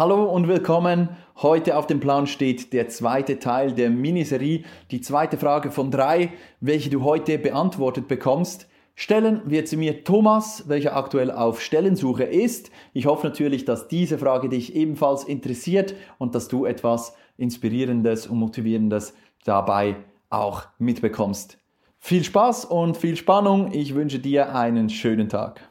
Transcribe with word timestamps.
Hallo 0.00 0.24
und 0.24 0.48
willkommen. 0.48 1.10
Heute 1.42 1.76
auf 1.76 1.86
dem 1.86 2.00
Plan 2.00 2.26
steht 2.26 2.72
der 2.72 2.88
zweite 2.88 3.38
Teil 3.38 3.74
der 3.74 3.90
Miniserie, 3.90 4.64
die 4.90 5.02
zweite 5.02 5.36
Frage 5.36 5.70
von 5.70 5.90
drei, 5.90 6.32
welche 6.58 6.88
du 6.88 7.04
heute 7.04 7.36
beantwortet 7.36 8.08
bekommst. 8.08 8.66
Stellen 8.94 9.42
wird 9.44 9.68
sie 9.68 9.76
mir 9.76 10.02
Thomas, 10.02 10.70
welcher 10.70 10.96
aktuell 10.96 11.30
auf 11.30 11.60
Stellensuche 11.60 12.24
ist. 12.24 12.70
Ich 12.94 13.04
hoffe 13.04 13.26
natürlich, 13.26 13.66
dass 13.66 13.88
diese 13.88 14.16
Frage 14.16 14.48
dich 14.48 14.74
ebenfalls 14.74 15.24
interessiert 15.24 15.94
und 16.16 16.34
dass 16.34 16.48
du 16.48 16.64
etwas 16.64 17.14
Inspirierendes 17.36 18.26
und 18.26 18.38
Motivierendes 18.38 19.12
dabei 19.44 19.96
auch 20.30 20.62
mitbekommst. 20.78 21.58
Viel 21.98 22.24
Spaß 22.24 22.64
und 22.64 22.96
viel 22.96 23.16
Spannung. 23.16 23.70
Ich 23.74 23.94
wünsche 23.94 24.18
dir 24.18 24.54
einen 24.54 24.88
schönen 24.88 25.28
Tag. 25.28 25.69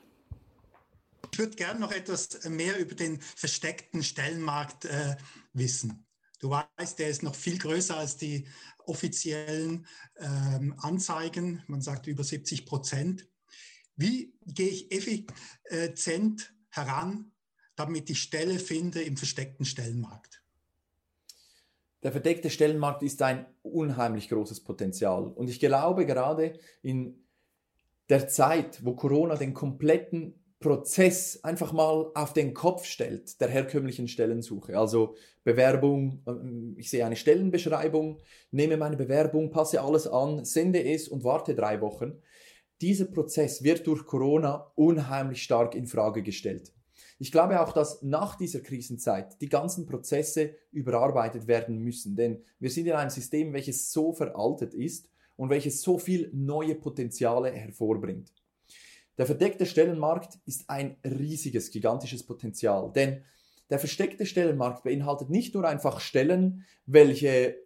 Ich 1.32 1.40
würde 1.40 1.56
gerne 1.56 1.80
noch 1.80 1.92
etwas 1.92 2.44
mehr 2.50 2.78
über 2.80 2.96
den 2.96 3.22
versteckten 3.22 4.04
Stellenmarkt 4.04 4.86
äh, 4.86 5.16
wissen. 5.54 6.06
Du 6.40 6.50
weißt, 6.50 7.00
der 7.00 7.10
ist 7.10 7.24
noch 7.24 7.36
viel 7.36 7.58
größer 7.58 7.98
als 7.98 8.18
die 8.18 8.48
offiziellen 8.86 9.86
ähm, 10.18 10.74
Anzeigen. 10.78 11.64
Man 11.68 11.82
sagt 11.82 12.08
über 12.08 12.24
70 12.24 12.66
Prozent. 12.66 13.28
Wie 13.96 14.34
gehe 14.46 14.70
ich 14.70 14.92
effizient 14.92 16.54
heran, 16.70 17.32
damit 17.76 18.10
ich 18.10 18.22
Stelle 18.22 18.58
finde 18.58 19.02
im 19.02 19.18
versteckten 19.18 19.66
Stellenmarkt? 19.66 20.42
Der 22.04 22.14
verdeckte 22.14 22.50
Stellenmarkt 22.50 23.04
ist 23.04 23.22
ein 23.22 23.46
unheimlich 23.62 24.30
großes 24.30 24.64
Potenzial. 24.64 25.28
Und 25.28 25.50
ich 25.50 25.60
glaube, 25.60 26.06
gerade 26.06 26.58
in 26.82 27.28
der 28.08 28.30
Zeit, 28.30 28.84
wo 28.86 28.96
Corona 28.96 29.36
den 29.36 29.54
kompletten 29.54 30.39
Prozess 30.60 31.42
einfach 31.44 31.72
mal 31.72 32.12
auf 32.14 32.34
den 32.34 32.54
Kopf 32.54 32.84
stellt, 32.84 33.40
der 33.40 33.48
herkömmlichen 33.48 34.10
Stellensuche. 34.10 34.78
Also 34.78 35.16
Bewerbung, 35.46 36.22
ähm, 36.28 36.76
ich 36.78 36.90
sehe 36.90 37.06
eine 37.06 37.16
Stellenbeschreibung, 37.16 38.20
nehme 38.52 38.76
meine 38.76 38.98
Bewerbung, 38.98 39.52
passe 39.52 39.82
alles 39.82 40.06
an, 40.06 40.44
sende 40.44 40.84
es 40.84 41.08
und 41.08 41.24
warte 41.24 41.56
drei 41.56 41.80
Wochen. 41.80 42.22
Dieser 42.82 43.06
Prozess 43.06 43.64
wird 43.64 43.88
durch 43.88 44.06
Corona 44.06 44.72
unheimlich 44.76 45.44
stark 45.44 45.76
in 45.76 45.88
Frage 45.88 46.24
gestellt. 46.24 46.74
Ich 47.20 47.32
glaube 47.32 47.62
auch, 47.62 47.74
dass 47.74 48.02
nach 48.02 48.36
dieser 48.36 48.62
Krisenzeit 48.62 49.42
die 49.42 49.50
ganzen 49.50 49.86
Prozesse 49.86 50.56
überarbeitet 50.72 51.48
werden 51.48 51.80
müssen, 51.80 52.16
denn 52.16 52.44
wir 52.60 52.70
sind 52.70 52.88
in 52.88 52.94
einem 52.94 53.10
System, 53.10 53.54
welches 53.54 53.92
so 53.92 54.14
veraltet 54.14 54.74
ist 54.74 55.10
und 55.36 55.50
welches 55.50 55.82
so 55.82 55.98
viel 55.98 56.30
neue 56.34 56.76
Potenziale 56.76 57.52
hervorbringt. 57.52 58.32
Der 59.20 59.26
verdeckte 59.26 59.66
Stellenmarkt 59.66 60.40
ist 60.46 60.70
ein 60.70 60.96
riesiges, 61.04 61.72
gigantisches 61.72 62.26
Potenzial, 62.26 62.90
denn 62.96 63.22
der 63.70 63.78
versteckte 63.78 64.26
Stellenmarkt 64.26 64.84
beinhaltet 64.84 65.30
nicht 65.30 65.54
nur 65.54 65.68
einfach 65.68 66.00
Stellen, 66.00 66.66
welche 66.86 67.58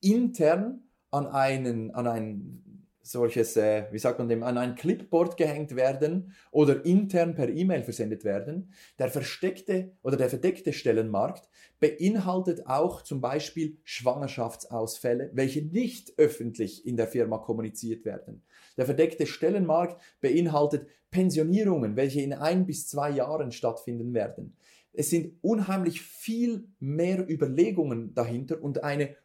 intern 0.00 0.80
an 1.10 1.26
einen, 1.26 1.90
an 1.90 2.06
ein 2.06 2.86
solches, 3.02 3.54
äh, 3.58 3.84
wie 3.92 3.98
sagt 3.98 4.18
man 4.18 4.30
dem, 4.30 4.42
an 4.42 4.56
ein 4.56 4.76
Clipboard 4.76 5.36
gehängt 5.36 5.76
werden 5.76 6.32
oder 6.50 6.86
intern 6.86 7.34
per 7.34 7.50
E-Mail 7.50 7.82
versendet 7.82 8.24
werden. 8.24 8.72
Der 8.98 9.10
versteckte 9.10 9.92
oder 10.02 10.16
der 10.16 10.30
verdeckte 10.30 10.72
Stellenmarkt 10.72 11.50
beinhaltet 11.80 12.66
auch 12.66 13.02
zum 13.02 13.20
Beispiel 13.20 13.76
Schwangerschaftsausfälle, 13.84 15.30
welche 15.34 15.66
nicht 15.66 16.18
öffentlich 16.18 16.86
in 16.86 16.96
der 16.96 17.08
Firma 17.08 17.36
kommuniziert 17.36 18.06
werden. 18.06 18.42
Der 18.76 18.86
verdeckte 18.86 19.26
Stellenmarkt 19.26 20.00
beinhaltet 20.20 20.88
Pensionierungen, 21.10 21.96
welche 21.96 22.20
in 22.20 22.32
ein 22.32 22.66
bis 22.66 22.88
zwei 22.88 23.10
Jahren 23.10 23.52
stattfinden 23.52 24.12
werden. 24.12 24.56
Es 24.92 25.10
sind 25.10 25.38
unheimlich 25.42 26.02
viel 26.02 26.68
mehr 26.78 27.28
Überlegungen 27.28 28.14
dahinter 28.14 28.62
und 28.62 28.82
eine 28.82 29.16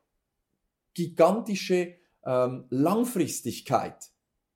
gigantische 0.94 1.96
ähm, 2.26 2.66
Langfristigkeit, 2.70 4.12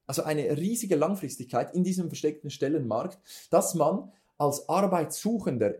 also 0.08 0.24
eine 0.24 0.58
riesige 0.58 0.96
Langfristigkeit 0.96 1.74
in 1.74 1.84
diesem 1.84 2.10
versteckten 2.10 2.50
Stellenmarkt, 2.50 3.20
dass 3.50 3.76
man 3.76 4.12
als 4.38 4.68
Arbeitssuchender 4.68 5.76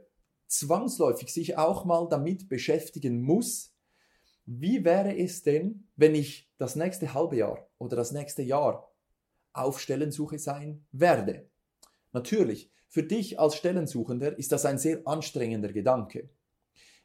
zwangsläufig 0.48 1.34
sich 1.34 1.58
auch 1.58 1.86
mal 1.86 2.08
damit 2.10 2.48
beschäftigen 2.48 3.22
muss, 3.22 3.74
wie 4.46 4.86
wäre 4.86 5.18
es 5.18 5.44
denn, 5.44 5.88
wenn 5.96 6.16
ich 6.16 6.50
das 6.58 6.76
nächste 6.76 7.14
halbe 7.14 7.38
Jahr 7.38 7.68
oder 7.78 7.96
das 7.96 8.12
nächste 8.12 8.44
Jahr 8.44 8.88
auf 9.56 9.80
Stellensuche 9.80 10.40
sein 10.40 10.86
werde. 10.92 11.50
Natürlich, 12.12 12.72
für 12.88 13.04
dich 13.04 13.40
als 13.40 13.56
Stellensuchender 13.56 14.38
ist 14.38 14.52
das 14.52 14.66
ein 14.66 14.78
sehr 14.78 15.06
anstrengender 15.06 15.72
Gedanke. 15.72 16.30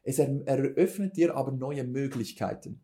Es 0.03 0.19
eröffnet 0.19 1.17
dir 1.17 1.37
aber 1.37 1.53
neue 1.53 1.85
Möglichkeiten. 1.85 2.83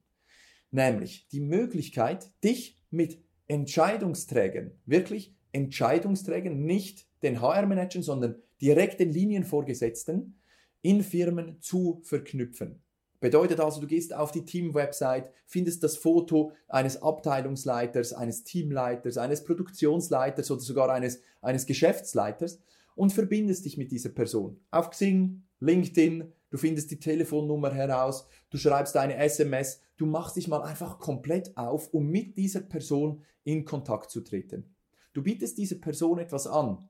Nämlich 0.70 1.28
die 1.28 1.40
Möglichkeit, 1.40 2.30
dich 2.42 2.78
mit 2.90 3.22
Entscheidungsträgern, 3.46 4.72
wirklich 4.84 5.34
Entscheidungsträgern, 5.52 6.64
nicht 6.64 7.06
den 7.22 7.40
HR-Managern, 7.40 8.02
sondern 8.02 8.42
direkt 8.60 9.00
den 9.00 9.12
Linienvorgesetzten 9.12 10.38
in 10.82 11.02
Firmen 11.02 11.60
zu 11.60 12.00
verknüpfen. 12.04 12.82
Bedeutet 13.26 13.58
also, 13.58 13.80
du 13.80 13.88
gehst 13.88 14.14
auf 14.14 14.30
die 14.30 14.44
Team-Website, 14.44 15.32
findest 15.46 15.82
das 15.82 15.96
Foto 15.96 16.52
eines 16.68 17.02
Abteilungsleiters, 17.02 18.12
eines 18.12 18.44
Teamleiters, 18.44 19.18
eines 19.18 19.42
Produktionsleiters 19.42 20.48
oder 20.52 20.60
sogar 20.60 20.90
eines, 20.90 21.20
eines 21.42 21.66
Geschäftsleiters 21.66 22.60
und 22.94 23.12
verbindest 23.12 23.64
dich 23.64 23.78
mit 23.78 23.90
dieser 23.90 24.10
Person. 24.10 24.60
Auf 24.70 24.90
Xing, 24.90 25.42
LinkedIn, 25.58 26.32
du 26.50 26.56
findest 26.56 26.92
die 26.92 27.00
Telefonnummer 27.00 27.74
heraus, 27.74 28.28
du 28.50 28.58
schreibst 28.58 28.96
eine 28.96 29.16
SMS, 29.16 29.80
du 29.96 30.06
machst 30.06 30.36
dich 30.36 30.46
mal 30.46 30.62
einfach 30.62 31.00
komplett 31.00 31.56
auf, 31.56 31.92
um 31.92 32.06
mit 32.06 32.36
dieser 32.36 32.60
Person 32.60 33.24
in 33.42 33.64
Kontakt 33.64 34.12
zu 34.12 34.20
treten. 34.20 34.72
Du 35.14 35.24
bietest 35.24 35.58
dieser 35.58 35.80
Person 35.80 36.20
etwas 36.20 36.46
an. 36.46 36.88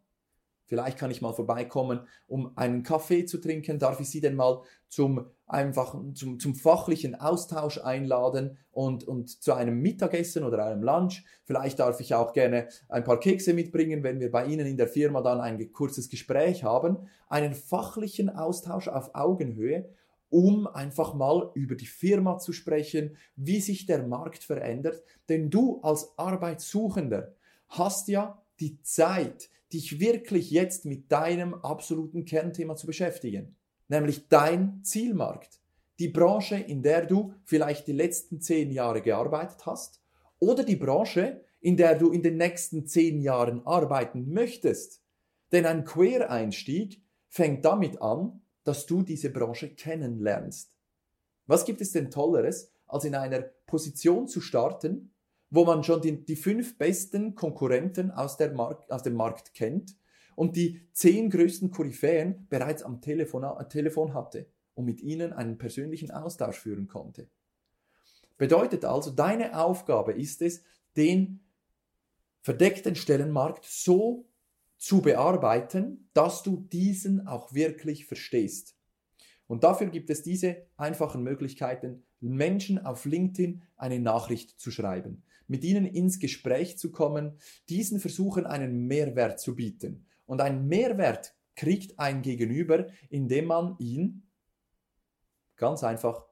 Vielleicht 0.66 0.99
kann 0.99 1.10
ich 1.12 1.22
mal 1.22 1.32
vorbeikommen, 1.32 2.00
um 2.27 2.56
einen 2.56 2.82
Kaffee 2.82 3.25
zu 3.25 3.38
trinken. 3.38 3.78
Darf 3.78 4.00
ich 4.00 4.10
Sie 4.10 4.21
denn 4.21 4.34
mal 4.34 4.62
zum 4.88 5.27
einfachen, 5.47 6.15
zum, 6.16 6.41
zum 6.41 6.56
fachlichen 6.56 7.15
Austausch 7.15 7.78
einladen 7.78 8.59
und, 8.72 9.05
und 9.05 9.43
zu 9.43 9.55
einem 9.55 9.81
Mittagessen 9.81 10.43
oder 10.43 10.65
einem 10.65 10.82
Lunch? 10.82 11.25
Vielleicht 11.44 11.78
darf 11.78 12.00
ich 12.00 12.15
auch 12.15 12.32
gerne 12.32 12.69
ein 12.88 13.05
paar 13.05 13.21
Kekse 13.21 13.55
mitbringen, 13.55 14.03
wenn 14.03 14.19
wir 14.19 14.31
bei 14.31 14.47
Ihnen 14.47 14.66
in 14.66 14.76
der 14.76 14.88
Firma 14.88 15.22
dann 15.22 15.41
ein 15.41 15.72
kurzes 15.72 16.09
Gespräch 16.09 16.65
haben. 16.65 17.09
Einen 17.28 17.55
fachlichen 17.55 18.28
Austausch 18.28 18.88
auf 18.88 19.15
Augenhöhe, 19.15 19.88
um 20.31 20.66
einfach 20.66 21.15
mal 21.15 21.50
über 21.55 21.76
die 21.76 21.87
Firma 21.87 22.38
zu 22.38 22.53
sprechen, 22.53 23.16
wie 23.37 23.60
sich 23.60 23.87
der 23.87 24.06
Markt 24.06 24.43
verändert. 24.43 25.03
Denn 25.28 25.49
du 25.49 25.81
als 25.82 26.19
Arbeitssuchender 26.19 27.34
hast 27.69 28.09
ja 28.09 28.43
die 28.59 28.81
Zeit, 28.82 29.49
dich 29.72 30.00
wirklich 30.00 30.50
jetzt 30.50 30.84
mit 30.84 31.10
deinem 31.10 31.54
absoluten 31.54 32.25
Kernthema 32.25 32.77
zu 32.77 32.87
beschäftigen, 32.87 33.56
nämlich 33.88 34.28
dein 34.28 34.82
Zielmarkt, 34.84 35.60
die 35.99 36.09
Branche, 36.09 36.56
in 36.56 36.82
der 36.82 37.06
du 37.06 37.32
vielleicht 37.44 37.87
die 37.87 37.93
letzten 37.93 38.41
zehn 38.41 38.71
Jahre 38.71 39.03
gearbeitet 39.03 39.66
hast 39.66 40.03
oder 40.38 40.62
die 40.62 40.76
Branche, 40.76 41.41
in 41.61 41.76
der 41.76 41.99
du 41.99 42.11
in 42.11 42.23
den 42.23 42.37
nächsten 42.37 42.87
zehn 42.87 43.20
Jahren 43.20 43.67
arbeiten 43.67 44.32
möchtest. 44.32 45.02
Denn 45.52 45.67
ein 45.67 45.85
Quereinstieg 45.85 47.02
fängt 47.29 47.64
damit 47.64 48.00
an, 48.02 48.43
dass 48.64 48.87
du 48.87 49.02
diese 49.02 49.31
Branche 49.31 49.75
kennenlernst. 49.75 50.73
Was 51.46 51.64
gibt 51.64 51.81
es 51.81 51.93
denn 51.93 52.11
Tolleres, 52.11 52.73
als 52.87 53.05
in 53.05 53.14
einer 53.14 53.41
Position 53.41 54.29
zu 54.29 54.41
starten, 54.41 55.12
wo 55.50 55.64
man 55.64 55.84
schon 55.84 56.00
die, 56.00 56.25
die 56.25 56.37
fünf 56.37 56.76
besten 56.78 57.34
Konkurrenten 57.34 58.10
aus, 58.10 58.37
der 58.37 58.52
Mark, 58.52 58.90
aus 58.90 59.02
dem 59.02 59.14
Markt 59.14 59.54
kennt 59.54 59.96
und 60.34 60.56
die 60.56 60.81
zehn 60.93 61.31
größten 61.31 61.70
Koryphäen 61.70 62.46
bereits 62.48 62.82
am 62.82 63.00
Telefon, 63.00 63.44
äh, 63.44 63.69
Telefon 63.69 64.14
hatte 64.14 64.46
und 64.75 64.84
mit 64.84 65.00
ihnen 65.00 65.32
einen 65.32 65.58
persönlichen 65.58 66.10
Austausch 66.10 66.58
führen 66.58 66.88
konnte. 66.88 67.28
Bedeutet 68.37 68.84
also, 68.84 69.10
deine 69.10 69.58
Aufgabe 69.58 70.12
ist 70.12 70.43
es, 70.43 70.62
den 70.96 71.40
verdeckten 72.43 72.94
Stellenmarkt 72.94 73.64
so 73.64 74.28
zu 74.76 75.00
bearbeiten, 75.00 76.10
dass 76.12 76.43
du 76.43 76.66
diesen 76.70 77.26
auch 77.26 77.54
wirklich 77.54 78.06
verstehst. 78.06 78.76
Und 79.46 79.64
dafür 79.64 79.88
gibt 79.88 80.10
es 80.10 80.22
diese 80.22 80.66
einfachen 80.76 81.22
Möglichkeiten, 81.22 82.04
Menschen 82.20 82.84
auf 82.84 83.04
LinkedIn 83.04 83.62
eine 83.76 84.00
Nachricht 84.00 84.60
zu 84.60 84.70
schreiben. 84.70 85.22
Mit 85.48 85.64
ihnen 85.64 85.87
ins 85.87 86.19
Gespräch 86.19 86.78
zu 86.78 86.90
kommen, 86.90 87.38
diesen 87.69 88.00
versuchen 88.00 88.46
einen 88.46 88.87
Mehrwert 88.87 89.40
zu 89.40 89.54
bieten. 89.54 90.06
Und 90.26 90.40
einen 90.40 90.66
Mehrwert 90.66 91.34
kriegt 91.54 91.98
ein 91.98 92.22
Gegenüber, 92.22 92.88
indem 93.08 93.46
man 93.46 93.76
ihn 93.78 94.28
ganz 95.56 95.82
einfach 95.82 96.26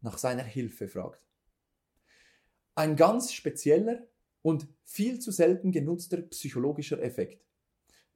nach 0.00 0.18
seiner 0.18 0.42
Hilfe 0.42 0.88
fragt. 0.88 1.22
Ein 2.74 2.96
ganz 2.96 3.32
spezieller 3.32 4.06
und 4.42 4.66
viel 4.84 5.20
zu 5.20 5.30
selten 5.30 5.70
genutzter 5.72 6.22
psychologischer 6.22 7.00
Effekt. 7.02 7.46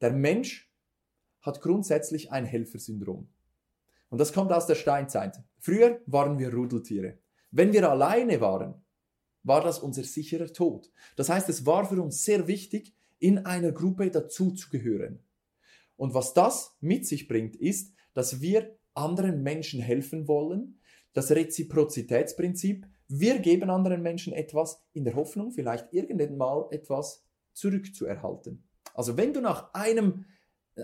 Der 0.01 0.11
Mensch 0.11 0.71
hat 1.41 1.61
grundsätzlich 1.61 2.31
ein 2.31 2.45
Helfersyndrom. 2.45 3.29
Und 4.09 4.17
das 4.17 4.33
kommt 4.33 4.51
aus 4.51 4.67
der 4.67 4.75
Steinzeit. 4.75 5.41
Früher 5.59 6.01
waren 6.05 6.37
wir 6.39 6.53
Rudeltiere. 6.53 7.17
Wenn 7.51 7.73
wir 7.73 7.89
alleine 7.89 8.41
waren, 8.41 8.83
war 9.49 9.61
das 9.61 9.79
unser 9.79 10.03
sicherer 10.03 10.53
Tod. 10.53 10.89
Das 11.17 11.27
heißt, 11.27 11.49
es 11.49 11.65
war 11.65 11.85
für 11.85 12.01
uns 12.01 12.23
sehr 12.23 12.47
wichtig, 12.47 12.95
in 13.19 13.39
einer 13.39 13.73
Gruppe 13.73 14.09
dazuzugehören. 14.09 15.19
Und 15.97 16.13
was 16.13 16.33
das 16.33 16.77
mit 16.79 17.05
sich 17.05 17.27
bringt, 17.27 17.57
ist, 17.57 17.93
dass 18.13 18.39
wir 18.39 18.77
anderen 18.93 19.43
Menschen 19.43 19.81
helfen 19.81 20.27
wollen. 20.27 20.79
Das 21.11 21.31
Reziprozitätsprinzip. 21.31 22.87
Wir 23.07 23.39
geben 23.39 23.69
anderen 23.69 24.01
Menschen 24.01 24.33
etwas 24.33 24.81
in 24.93 25.03
der 25.03 25.15
Hoffnung, 25.15 25.51
vielleicht 25.51 25.91
irgendwann 25.91 26.37
mal 26.37 26.67
etwas 26.69 27.25
zurückzuerhalten. 27.53 28.63
Also 28.93 29.17
wenn 29.17 29.33
du 29.33 29.41
nach 29.41 29.73
einem, 29.73 30.25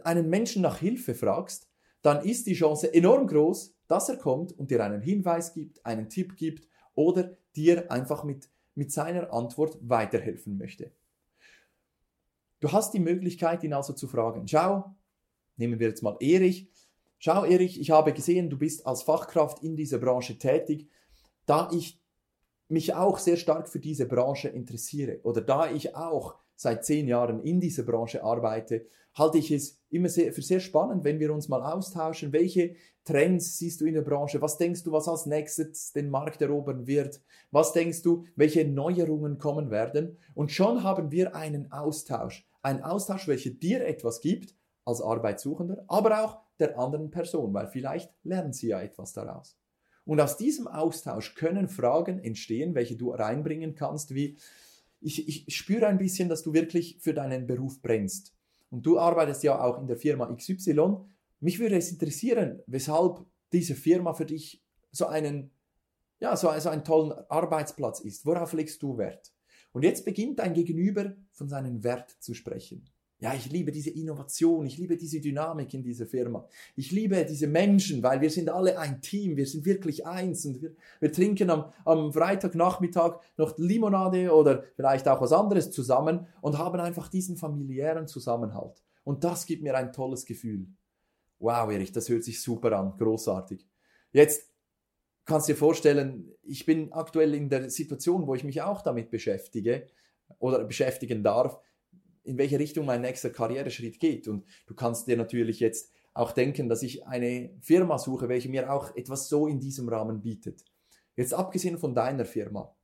einen 0.03 0.27
Menschen 0.29 0.63
nach 0.63 0.79
Hilfe 0.79 1.13
fragst, 1.13 1.69
dann 2.01 2.25
ist 2.25 2.47
die 2.47 2.55
Chance 2.55 2.93
enorm 2.93 3.27
groß, 3.27 3.75
dass 3.87 4.09
er 4.09 4.17
kommt 4.17 4.51
und 4.57 4.71
dir 4.71 4.83
einen 4.83 5.01
Hinweis 5.01 5.53
gibt, 5.53 5.85
einen 5.85 6.09
Tipp 6.09 6.35
gibt 6.35 6.67
oder 6.95 7.37
dir 7.55 7.91
einfach 7.91 8.23
mit, 8.23 8.49
mit 8.75 8.91
seiner 8.91 9.33
Antwort 9.33 9.77
weiterhelfen 9.81 10.57
möchte. 10.57 10.91
Du 12.59 12.71
hast 12.71 12.93
die 12.93 12.99
Möglichkeit, 12.99 13.63
ihn 13.63 13.73
also 13.73 13.93
zu 13.93 14.07
fragen. 14.07 14.47
Schau, 14.47 14.95
nehmen 15.57 15.79
wir 15.79 15.87
jetzt 15.87 16.03
mal 16.03 16.17
Erich. 16.19 16.69
Schau, 17.19 17.45
Erich, 17.45 17.79
ich 17.79 17.91
habe 17.91 18.13
gesehen, 18.13 18.49
du 18.49 18.57
bist 18.57 18.85
als 18.85 19.03
Fachkraft 19.03 19.63
in 19.63 19.75
dieser 19.75 19.97
Branche 19.97 20.37
tätig. 20.37 20.87
Da 21.45 21.69
ich 21.71 21.99
mich 22.67 22.93
auch 22.93 23.19
sehr 23.19 23.37
stark 23.37 23.69
für 23.69 23.79
diese 23.79 24.05
Branche 24.07 24.49
interessiere 24.49 25.19
oder 25.23 25.41
da 25.41 25.71
ich 25.71 25.95
auch 25.95 26.35
seit 26.55 26.85
zehn 26.85 27.07
Jahren 27.07 27.41
in 27.41 27.59
dieser 27.59 27.83
Branche 27.83 28.23
arbeite, 28.23 28.85
halte 29.13 29.37
ich 29.37 29.51
es 29.51 29.79
immer 29.89 30.09
sehr, 30.09 30.33
für 30.33 30.41
sehr 30.41 30.59
spannend, 30.59 31.03
wenn 31.03 31.19
wir 31.19 31.33
uns 31.33 31.47
mal 31.47 31.61
austauschen. 31.61 32.33
Welche 32.33 32.75
Trends 33.05 33.57
siehst 33.57 33.81
du 33.81 33.85
in 33.85 33.93
der 33.93 34.01
Branche? 34.01 34.41
Was 34.41 34.57
denkst 34.57 34.83
du, 34.83 34.91
was 34.91 35.07
als 35.07 35.25
nächstes 35.25 35.93
den 35.93 36.09
Markt 36.09 36.41
erobern 36.41 36.85
wird? 36.85 37.21
Was 37.51 37.71
denkst 37.71 38.01
du, 38.01 38.25
welche 38.35 38.65
Neuerungen 38.67 39.37
kommen 39.37 39.71
werden? 39.71 40.17
Und 40.33 40.51
schon 40.51 40.83
haben 40.83 41.11
wir 41.11 41.35
einen 41.35 41.71
Austausch. 41.71 42.47
Ein 42.61 42.83
Austausch, 42.83 43.27
welcher 43.27 43.51
dir 43.51 43.85
etwas 43.85 44.21
gibt 44.21 44.55
als 44.85 45.01
Arbeitssuchender, 45.01 45.83
aber 45.87 46.23
auch 46.23 46.37
der 46.59 46.77
anderen 46.77 47.09
Person, 47.09 47.53
weil 47.53 47.67
vielleicht 47.67 48.11
lernen 48.23 48.53
sie 48.53 48.69
ja 48.69 48.81
etwas 48.81 49.13
daraus. 49.13 49.57
Und 50.05 50.19
aus 50.21 50.37
diesem 50.37 50.67
Austausch 50.67 51.35
können 51.35 51.67
Fragen 51.67 52.19
entstehen, 52.19 52.75
welche 52.75 52.95
du 52.95 53.11
reinbringen 53.11 53.75
kannst, 53.75 54.13
wie, 54.13 54.37
ich, 55.05 55.47
ich 55.47 55.55
spüre 55.55 55.87
ein 55.87 55.97
bisschen, 55.97 56.29
dass 56.29 56.41
du 56.41 56.53
wirklich 56.53 56.97
für 56.99 57.13
deinen 57.13 57.45
Beruf 57.45 57.81
brennst. 57.81 58.33
Und 58.69 58.85
du 58.85 58.97
arbeitest 58.97 59.43
ja 59.43 59.61
auch 59.61 59.79
in 59.79 59.87
der 59.87 59.97
Firma 59.97 60.33
XY. 60.33 60.97
Mich 61.39 61.59
würde 61.59 61.77
es 61.77 61.91
interessieren, 61.91 62.61
weshalb 62.65 63.23
diese 63.53 63.75
Firma 63.75 64.13
für 64.13 64.25
dich 64.25 64.63
so 64.91 65.05
einen, 65.05 65.51
ja, 66.19 66.35
so, 66.35 66.51
so 66.59 66.69
einen 66.69 66.83
tollen 66.83 67.11
Arbeitsplatz 67.29 67.99
ist. 67.99 68.25
Worauf 68.25 68.53
legst 68.53 68.81
du 68.81 68.97
Wert? 68.97 69.31
Und 69.71 69.83
jetzt 69.83 70.05
beginnt 70.05 70.39
dein 70.39 70.53
Gegenüber 70.53 71.15
von 71.31 71.49
seinem 71.49 71.83
Wert 71.83 72.09
zu 72.19 72.33
sprechen. 72.33 72.89
Ja, 73.19 73.33
ich 73.33 73.49
liebe 73.49 73.71
diese 73.71 73.91
Innovation, 73.91 74.65
ich 74.65 74.77
liebe 74.77 74.97
diese 74.97 75.21
Dynamik 75.21 75.73
in 75.73 75.83
dieser 75.83 76.05
Firma. 76.05 76.45
Ich 76.75 76.91
liebe 76.91 77.25
diese 77.25 77.47
Menschen, 77.47 78.03
weil 78.03 78.19
wir 78.19 78.29
sind 78.29 78.49
alle 78.49 78.77
ein 78.77 79.01
Team, 79.01 79.37
wir 79.37 79.45
sind 79.45 79.65
wirklich 79.65 80.05
eins 80.05 80.45
und 80.45 80.61
wir, 80.61 80.75
wir 80.99 81.11
trinken 81.13 81.49
am, 81.49 81.71
am 81.85 82.11
Freitagnachmittag 82.11 83.21
noch 83.37 83.57
Limonade 83.57 84.33
oder 84.33 84.65
vielleicht 84.75 85.07
auch 85.07 85.21
was 85.21 85.31
anderes 85.31 85.71
zusammen 85.71 86.27
und 86.41 86.57
haben 86.57 86.79
einfach 86.81 87.07
diesen 87.07 87.37
familiären 87.37 88.07
Zusammenhalt. 88.07 88.83
Und 89.05 89.23
das 89.23 89.45
gibt 89.45 89.63
mir 89.63 89.75
ein 89.75 89.93
tolles 89.93 90.25
Gefühl. 90.25 90.67
Wow, 91.39 91.71
Erich, 91.71 91.93
das 91.93 92.09
hört 92.09 92.23
sich 92.23 92.41
super 92.41 92.77
an, 92.77 92.97
großartig. 92.97 93.65
Jetzt 94.11 94.51
kannst 95.23 95.47
du 95.47 95.53
dir 95.53 95.57
vorstellen, 95.57 96.31
ich 96.43 96.65
bin 96.65 96.91
aktuell 96.91 97.33
in 97.33 97.49
der 97.49 97.69
Situation, 97.69 98.27
wo 98.27 98.35
ich 98.35 98.43
mich 98.43 98.61
auch 98.61 98.81
damit 98.81 99.09
beschäftige 99.09 99.87
oder 100.39 100.63
beschäftigen 100.65 101.23
darf, 101.23 101.59
in 102.25 102.37
welche 102.37 102.59
Richtung 102.59 102.85
mein 102.85 103.01
nächster 103.01 103.29
Karriereschritt 103.29 103.99
geht. 103.99 104.27
Und 104.27 104.45
du 104.67 104.73
kannst 104.73 105.07
dir 105.07 105.17
natürlich 105.17 105.59
jetzt 105.59 105.91
auch 106.13 106.31
denken, 106.31 106.69
dass 106.69 106.83
ich 106.83 107.05
eine 107.05 107.51
Firma 107.61 107.97
suche, 107.97 108.29
welche 108.29 108.49
mir 108.49 108.71
auch 108.71 108.95
etwas 108.95 109.29
so 109.29 109.47
in 109.47 109.59
diesem 109.59 109.89
Rahmen 109.89 110.21
bietet. 110.21 110.63
Jetzt 111.15 111.33
abgesehen 111.33 111.77
von 111.77 111.93
deiner 111.93 112.25
Firma, 112.25 112.75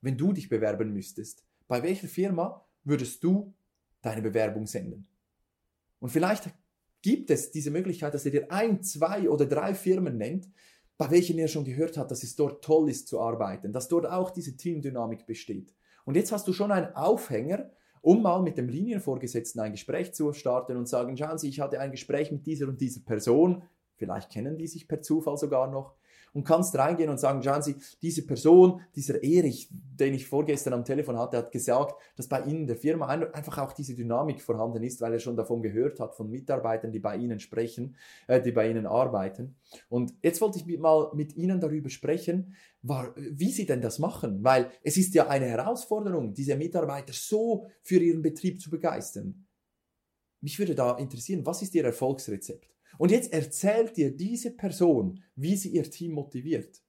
wenn 0.00 0.16
du 0.16 0.32
dich 0.32 0.48
bewerben 0.48 0.92
müsstest, 0.92 1.44
bei 1.66 1.82
welcher 1.82 2.08
Firma 2.08 2.64
würdest 2.84 3.22
du 3.22 3.54
deine 4.00 4.22
Bewerbung 4.22 4.66
senden? 4.66 5.06
Und 6.00 6.10
vielleicht 6.10 6.50
gibt 7.02 7.30
es 7.30 7.50
diese 7.50 7.70
Möglichkeit, 7.70 8.14
dass 8.14 8.24
er 8.24 8.30
dir 8.30 8.50
ein, 8.50 8.82
zwei 8.82 9.28
oder 9.28 9.46
drei 9.46 9.74
Firmen 9.74 10.16
nennt, 10.16 10.48
bei 10.96 11.10
welchen 11.10 11.38
er 11.38 11.48
schon 11.48 11.64
gehört 11.64 11.96
hat, 11.96 12.10
dass 12.10 12.22
es 12.22 12.34
dort 12.34 12.64
toll 12.64 12.90
ist 12.90 13.06
zu 13.08 13.20
arbeiten, 13.20 13.72
dass 13.72 13.88
dort 13.88 14.06
auch 14.06 14.30
diese 14.30 14.56
Teamdynamik 14.56 15.26
besteht. 15.26 15.74
Und 16.04 16.16
jetzt 16.16 16.32
hast 16.32 16.48
du 16.48 16.52
schon 16.52 16.72
einen 16.72 16.94
Aufhänger, 16.94 17.70
um 18.08 18.22
mal 18.22 18.40
mit 18.40 18.56
dem 18.56 18.70
Linienvorgesetzten 18.70 19.60
ein 19.60 19.72
Gespräch 19.72 20.14
zu 20.14 20.32
starten 20.32 20.78
und 20.78 20.88
sagen, 20.88 21.14
schauen 21.14 21.36
Sie, 21.36 21.50
ich 21.50 21.60
hatte 21.60 21.78
ein 21.78 21.90
Gespräch 21.90 22.32
mit 22.32 22.46
dieser 22.46 22.66
und 22.66 22.80
dieser 22.80 23.02
Person, 23.02 23.64
vielleicht 23.96 24.32
kennen 24.32 24.56
die 24.56 24.66
sich 24.66 24.88
per 24.88 25.02
Zufall 25.02 25.36
sogar 25.36 25.70
noch, 25.70 25.94
und 26.32 26.44
kannst 26.44 26.76
reingehen 26.76 27.10
und 27.10 27.18
sagen, 27.18 27.42
schauen 27.42 27.62
Sie, 27.62 27.76
diese 28.02 28.26
Person, 28.26 28.80
dieser 28.94 29.22
Erich, 29.22 29.68
den 29.70 30.14
ich 30.14 30.26
vorgestern 30.26 30.72
am 30.74 30.84
Telefon 30.84 31.18
hatte, 31.18 31.36
hat 31.36 31.52
gesagt, 31.52 31.94
dass 32.16 32.28
bei 32.28 32.42
Ihnen 32.42 32.60
in 32.60 32.66
der 32.66 32.76
Firma 32.76 33.06
einfach 33.06 33.58
auch 33.58 33.72
diese 33.72 33.94
Dynamik 33.94 34.40
vorhanden 34.40 34.82
ist, 34.82 35.00
weil 35.00 35.12
er 35.12 35.18
schon 35.18 35.36
davon 35.36 35.62
gehört 35.62 36.00
hat, 36.00 36.14
von 36.14 36.30
Mitarbeitern, 36.30 36.92
die 36.92 37.00
bei 37.00 37.16
Ihnen 37.16 37.40
sprechen, 37.40 37.96
äh, 38.26 38.40
die 38.40 38.52
bei 38.52 38.70
Ihnen 38.70 38.86
arbeiten. 38.86 39.56
Und 39.88 40.14
jetzt 40.22 40.40
wollte 40.40 40.58
ich 40.58 40.78
mal 40.78 41.10
mit 41.14 41.36
Ihnen 41.36 41.60
darüber 41.60 41.90
sprechen, 41.90 42.54
war, 42.82 43.14
wie 43.16 43.50
Sie 43.50 43.66
denn 43.66 43.80
das 43.80 43.98
machen, 43.98 44.44
weil 44.44 44.70
es 44.82 44.96
ist 44.96 45.14
ja 45.14 45.28
eine 45.28 45.46
Herausforderung, 45.46 46.34
diese 46.34 46.56
Mitarbeiter 46.56 47.12
so 47.12 47.66
für 47.82 47.98
Ihren 47.98 48.22
Betrieb 48.22 48.60
zu 48.60 48.70
begeistern. 48.70 49.46
Mich 50.40 50.58
würde 50.58 50.74
da 50.74 50.96
interessieren, 50.96 51.44
was 51.44 51.62
ist 51.62 51.74
Ihr 51.74 51.84
Erfolgsrezept? 51.84 52.77
Und 52.96 53.10
jetzt 53.10 53.32
erzählt 53.32 53.96
dir 53.96 54.16
diese 54.16 54.50
Person, 54.50 55.22
wie 55.36 55.56
sie 55.56 55.70
ihr 55.70 55.90
Team 55.90 56.12
motiviert. 56.12 56.82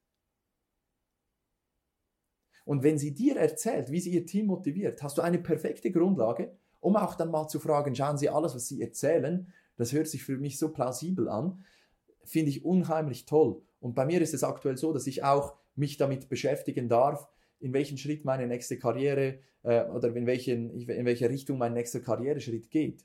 Und 2.64 2.82
wenn 2.82 2.98
sie 2.98 3.14
dir 3.14 3.36
erzählt, 3.36 3.90
wie 3.90 4.00
sie 4.00 4.10
ihr 4.10 4.26
Team 4.26 4.46
motiviert, 4.46 5.02
hast 5.02 5.18
du 5.18 5.22
eine 5.22 5.38
perfekte 5.38 5.90
Grundlage, 5.90 6.56
um 6.80 6.96
auch 6.96 7.14
dann 7.14 7.30
mal 7.30 7.48
zu 7.48 7.60
fragen, 7.60 7.94
schauen 7.94 8.16
Sie 8.16 8.28
alles, 8.28 8.54
was 8.54 8.68
Sie 8.68 8.80
erzählen, 8.80 9.52
das 9.76 9.92
hört 9.92 10.08
sich 10.08 10.24
für 10.24 10.38
mich 10.38 10.58
so 10.58 10.72
plausibel 10.72 11.28
an, 11.28 11.64
finde 12.24 12.50
ich 12.50 12.64
unheimlich 12.64 13.26
toll. 13.26 13.62
Und 13.80 13.94
bei 13.94 14.04
mir 14.04 14.20
ist 14.20 14.34
es 14.34 14.44
aktuell 14.44 14.76
so, 14.76 14.92
dass 14.92 15.06
ich 15.06 15.24
auch 15.24 15.56
mich 15.74 15.96
damit 15.96 16.28
beschäftigen 16.28 16.88
darf, 16.88 17.28
in 17.58 17.72
welchen 17.72 17.98
Schritt 17.98 18.24
meine 18.24 18.46
nächste 18.46 18.78
Karriere 18.78 19.40
äh, 19.62 19.84
oder 19.84 20.14
in, 20.14 20.26
welchen, 20.26 20.70
in 20.70 21.06
welche 21.06 21.28
Richtung 21.28 21.58
mein 21.58 21.74
nächster 21.74 22.00
Karriereschritt 22.00 22.70
geht. 22.70 23.04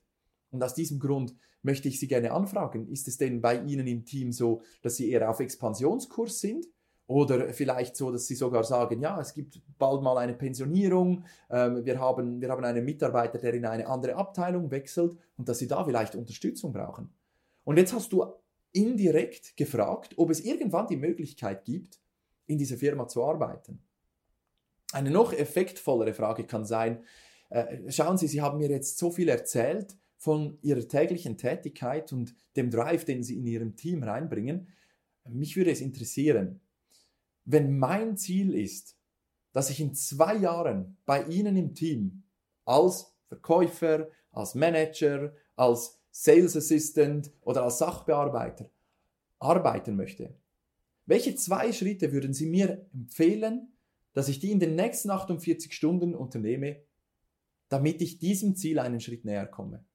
Und 0.56 0.64
aus 0.64 0.74
diesem 0.74 1.00
Grund 1.00 1.36
möchte 1.64 1.90
ich 1.90 2.00
Sie 2.00 2.08
gerne 2.08 2.32
anfragen, 2.32 2.88
ist 2.88 3.10
es 3.10 3.18
denn 3.18 3.42
bei 3.42 3.62
Ihnen 3.62 3.88
im 3.88 4.06
Team 4.06 4.32
so, 4.32 4.62
dass 4.82 4.96
Sie 4.96 5.12
eher 5.12 5.30
auf 5.30 5.42
Expansionskurs 5.42 6.40
sind? 6.40 6.66
Oder 7.08 7.54
vielleicht 7.54 7.98
so, 7.98 8.10
dass 8.10 8.26
Sie 8.26 8.36
sogar 8.36 8.64
sagen, 8.64 9.02
ja, 9.02 9.20
es 9.20 9.34
gibt 9.34 9.62
bald 9.78 10.02
mal 10.02 10.18
eine 10.18 10.34
Pensionierung, 10.34 11.26
ähm, 11.52 11.86
wir, 11.86 12.00
haben, 12.00 12.42
wir 12.42 12.50
haben 12.50 12.64
einen 12.64 12.84
Mitarbeiter, 12.86 13.38
der 13.38 13.54
in 13.54 13.66
eine 13.66 13.86
andere 13.88 14.16
Abteilung 14.16 14.72
wechselt 14.72 15.16
und 15.38 15.48
dass 15.48 15.60
Sie 15.60 15.68
da 15.68 15.84
vielleicht 15.84 16.16
Unterstützung 16.16 16.72
brauchen. 16.72 17.14
Und 17.66 17.78
jetzt 17.78 17.94
hast 17.94 18.14
du 18.14 18.26
indirekt 18.72 19.58
gefragt, 19.58 20.14
ob 20.18 20.30
es 20.30 20.40
irgendwann 20.40 20.88
die 20.88 20.98
Möglichkeit 20.98 21.66
gibt, 21.66 22.00
in 22.48 22.58
dieser 22.58 22.78
Firma 22.78 23.08
zu 23.08 23.24
arbeiten. 23.24 23.84
Eine 24.94 25.12
noch 25.12 25.34
effektvollere 25.34 26.14
Frage 26.14 26.46
kann 26.46 26.66
sein, 26.66 27.04
äh, 27.50 27.92
schauen 27.92 28.18
Sie, 28.18 28.28
Sie 28.28 28.42
haben 28.42 28.58
mir 28.58 28.70
jetzt 28.70 28.98
so 28.98 29.12
viel 29.12 29.30
erzählt, 29.30 29.96
von 30.18 30.58
ihrer 30.62 30.88
täglichen 30.88 31.38
Tätigkeit 31.38 32.12
und 32.14 32.36
dem 32.56 32.72
Drive, 32.72 33.06
den 33.06 33.24
sie 33.24 33.38
in 33.38 33.46
ihrem 33.46 33.76
Team 33.76 34.04
reinbringen. 34.04 34.68
Mich 35.28 35.56
würde 35.56 35.72
es 35.72 35.82
interessieren, 35.82 36.62
wenn 37.46 37.78
mein 37.78 38.18
Ziel 38.18 38.54
ist, 38.54 38.98
dass 39.54 39.70
ich 39.70 39.80
in 39.80 39.94
zwei 39.94 40.36
Jahren 40.36 40.98
bei 41.06 41.24
Ihnen 41.24 41.56
im 41.56 41.74
Team 41.74 42.24
als 42.66 43.16
Verkäufer, 43.28 44.10
als 44.32 44.54
Manager, 44.54 45.34
als 45.56 45.98
Sales 46.12 46.58
Assistant 46.58 47.32
oder 47.42 47.64
als 47.64 47.78
Sachbearbeiter 47.78 48.70
arbeiten 49.40 49.96
möchte. 49.96 50.34
Welche 51.06 51.36
zwei 51.36 51.72
Schritte 51.72 52.12
würden 52.12 52.34
Sie 52.34 52.48
mir 52.48 52.86
empfehlen, 52.94 53.72
dass 54.14 54.28
ich 54.28 54.40
die 54.40 54.52
in 54.52 54.60
den 54.60 54.76
nächsten 54.76 55.10
48 55.10 55.72
Stunden 55.72 56.16
unternehme, 56.16 56.82
damit 57.70 58.02
ich 58.02 58.18
diesem 58.18 58.56
Ziel 58.56 58.80
einen 58.80 59.00
Schritt 59.00 59.26
näher 59.26 59.48
komme. 59.48 59.86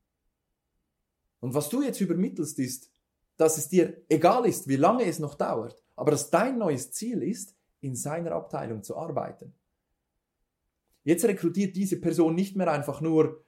Und 1.41 1.55
was 1.55 1.69
du 1.69 1.83
jetzt 1.83 2.01
übermittelst, 2.01 2.59
ist, 2.59 2.91
dass 3.37 3.57
es 3.57 3.69
dir 3.69 4.03
egal 4.09 4.47
ist, 4.47 4.69
wie 4.69 4.77
lange 4.77 5.05
es 5.05 5.19
noch 5.19 5.35
dauert, 5.35 5.83
aber 5.97 6.11
dass 6.11 6.31
dein 6.31 6.59
neues 6.59 6.93
Ziel 6.93 7.23
ist, 7.23 7.57
in 7.81 7.97
seiner 7.97 8.33
Abteilung 8.33 8.83
zu 8.83 8.97
arbeiten. 8.97 9.55
Jetzt 11.03 11.25
rekrutiert 11.25 11.75
diese 11.77 11.99
Person 11.99 12.35
nicht 12.35 12.57
mehr 12.57 12.71
einfach 12.71 13.01
nur 13.01 13.43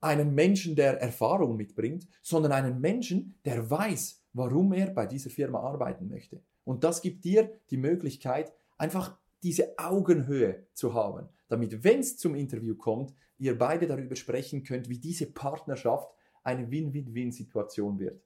einen 0.00 0.34
Menschen, 0.34 0.74
der 0.74 1.00
Erfahrung 1.00 1.56
mitbringt, 1.56 2.06
sondern 2.22 2.52
einen 2.52 2.80
Menschen, 2.80 3.38
der 3.44 3.70
weiß, 3.70 4.20
warum 4.32 4.72
er 4.72 4.90
bei 4.90 5.06
dieser 5.06 5.30
Firma 5.30 5.60
arbeiten 5.60 6.08
möchte. 6.08 6.42
Und 6.64 6.84
das 6.84 7.02
gibt 7.02 7.24
dir 7.24 7.52
die 7.70 7.76
Möglichkeit, 7.76 8.52
einfach 8.76 9.16
diese 9.42 9.78
Augenhöhe 9.78 10.66
zu 10.74 10.94
haben, 10.94 11.28
damit, 11.48 11.84
wenn 11.84 12.00
es 12.00 12.18
zum 12.18 12.34
Interview 12.34 12.74
kommt, 12.74 13.14
ihr 13.38 13.56
beide 13.56 13.86
darüber 13.86 14.16
sprechen 14.16 14.64
könnt, 14.64 14.88
wie 14.88 14.98
diese 14.98 15.26
Partnerschaft 15.26 16.10
eine 16.48 16.70
Win-Win-Win-Situation 16.70 17.98
wird. 17.98 18.22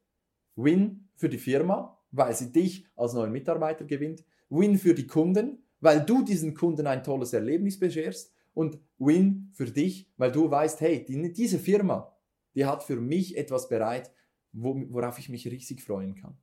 Win 0.57 1.09
für 1.17 1.29
die 1.29 1.39
Firma, 1.39 1.99
weil 2.11 2.35
sie 2.35 2.53
dich 2.53 2.87
als 2.97 3.15
neuen 3.15 3.33
Mitarbeiter 3.33 3.85
gewinnt. 3.85 4.25
Win 4.49 4.79
für 4.79 4.95
die 4.95 5.07
Kunden, 5.07 5.63
weil 5.81 6.05
du 6.05 6.23
diesen 6.23 6.55
Kunden 6.55 6.87
ein 6.87 7.03
tolles 7.03 7.33
Erlebnis 7.33 7.79
bescherst. 7.79 8.33
Und 8.55 8.79
Win 8.99 9.51
für 9.55 9.65
dich, 9.65 10.11
weil 10.17 10.31
du 10.31 10.51
weißt, 10.51 10.81
hey, 10.83 11.05
die, 11.05 11.33
diese 11.33 11.59
Firma, 11.59 12.15
die 12.55 12.67
hat 12.67 12.83
für 12.83 12.97
mich 12.97 13.37
etwas 13.37 13.69
bereit, 13.69 14.13
worauf 14.53 15.19
ich 15.19 15.29
mich 15.31 15.47
riesig 15.47 15.81
freuen 15.83 16.15
kann. 16.15 16.37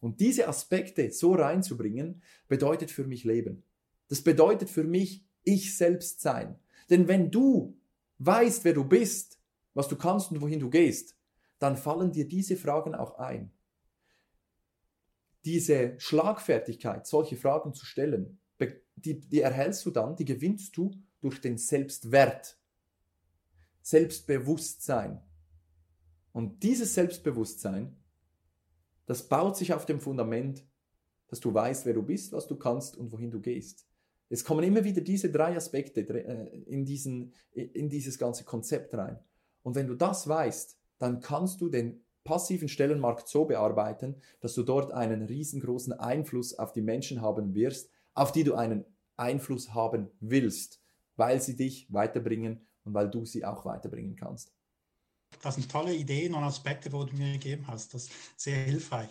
Und 0.00 0.20
diese 0.20 0.46
Aspekte 0.46 1.10
so 1.10 1.32
reinzubringen, 1.32 2.22
bedeutet 2.46 2.90
für 2.90 3.04
mich 3.04 3.24
Leben. 3.24 3.64
Das 4.08 4.22
bedeutet 4.22 4.70
für 4.70 4.84
mich 4.84 5.24
ich 5.42 5.76
selbst 5.76 6.20
sein. 6.20 6.58
Denn 6.90 7.08
wenn 7.08 7.30
du 7.30 7.76
weißt, 8.18 8.64
wer 8.64 8.74
du 8.74 8.84
bist, 8.84 9.37
was 9.78 9.86
du 9.86 9.94
kannst 9.94 10.32
und 10.32 10.40
wohin 10.40 10.58
du 10.58 10.70
gehst, 10.70 11.16
dann 11.60 11.76
fallen 11.76 12.10
dir 12.10 12.26
diese 12.26 12.56
Fragen 12.56 12.96
auch 12.96 13.16
ein. 13.20 13.52
Diese 15.44 15.94
Schlagfertigkeit, 16.00 17.06
solche 17.06 17.36
Fragen 17.36 17.72
zu 17.72 17.86
stellen, 17.86 18.40
die, 18.96 19.20
die 19.20 19.40
erhältst 19.40 19.86
du 19.86 19.92
dann, 19.92 20.16
die 20.16 20.24
gewinnst 20.24 20.76
du 20.76 20.90
durch 21.20 21.40
den 21.40 21.58
Selbstwert, 21.58 22.58
Selbstbewusstsein. 23.80 25.22
Und 26.32 26.64
dieses 26.64 26.94
Selbstbewusstsein, 26.94 27.96
das 29.06 29.28
baut 29.28 29.56
sich 29.56 29.72
auf 29.72 29.86
dem 29.86 30.00
Fundament, 30.00 30.66
dass 31.28 31.38
du 31.38 31.54
weißt, 31.54 31.86
wer 31.86 31.94
du 31.94 32.02
bist, 32.02 32.32
was 32.32 32.48
du 32.48 32.56
kannst 32.56 32.96
und 32.96 33.12
wohin 33.12 33.30
du 33.30 33.40
gehst. 33.40 33.86
Es 34.28 34.42
kommen 34.42 34.64
immer 34.64 34.82
wieder 34.82 35.02
diese 35.02 35.30
drei 35.30 35.56
Aspekte 35.56 36.00
äh, 36.00 36.62
in, 36.66 36.84
diesen, 36.84 37.32
in 37.52 37.88
dieses 37.88 38.18
ganze 38.18 38.42
Konzept 38.42 38.92
rein. 38.94 39.20
Und 39.62 39.74
wenn 39.74 39.86
du 39.86 39.94
das 39.94 40.28
weißt, 40.28 40.76
dann 40.98 41.20
kannst 41.20 41.60
du 41.60 41.68
den 41.68 42.00
passiven 42.24 42.68
Stellenmarkt 42.68 43.28
so 43.28 43.46
bearbeiten, 43.46 44.16
dass 44.40 44.54
du 44.54 44.62
dort 44.62 44.92
einen 44.92 45.22
riesengroßen 45.22 45.94
Einfluss 45.94 46.58
auf 46.58 46.72
die 46.72 46.82
Menschen 46.82 47.22
haben 47.22 47.54
wirst, 47.54 47.90
auf 48.14 48.32
die 48.32 48.44
du 48.44 48.54
einen 48.54 48.84
Einfluss 49.16 49.72
haben 49.74 50.10
willst, 50.20 50.80
weil 51.16 51.40
sie 51.40 51.56
dich 51.56 51.86
weiterbringen 51.92 52.66
und 52.84 52.94
weil 52.94 53.08
du 53.08 53.24
sie 53.24 53.44
auch 53.44 53.64
weiterbringen 53.64 54.16
kannst. 54.16 54.52
Das 55.42 55.54
sind 55.54 55.70
tolle 55.70 55.94
Ideen 55.94 56.34
und 56.34 56.42
Aspekte, 56.42 56.92
wo 56.92 57.04
du 57.04 57.16
mir 57.16 57.32
gegeben 57.32 57.66
hast. 57.66 57.94
Das 57.94 58.04
ist 58.04 58.12
sehr 58.36 58.58
hilfreich. 58.58 59.10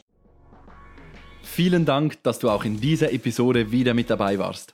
Vielen 1.43 1.85
Dank, 1.85 2.21
dass 2.23 2.39
du 2.39 2.49
auch 2.49 2.65
in 2.65 2.79
dieser 2.79 3.11
Episode 3.13 3.71
wieder 3.71 3.93
mit 3.93 4.09
dabei 4.09 4.37
warst. 4.37 4.73